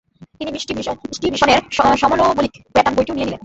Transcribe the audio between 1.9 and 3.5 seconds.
সমনোমাবলিক pattern বইটিও নিয়ে নিলেন।